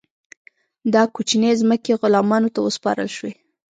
[0.93, 3.31] دا کوچنۍ ځمکې غلامانو ته وسپارل شوې.